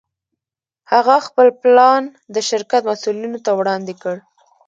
[0.91, 2.03] هغه خپل پلان
[2.35, 4.15] د شرکت مسوولينو ته وړاندې کړ.